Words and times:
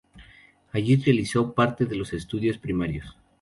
Allí 0.71 0.95
realizó 0.95 1.53
parte 1.53 1.85
de 1.85 1.95
los 1.95 2.11
estudios 2.13 2.57
primarios. 2.57 3.15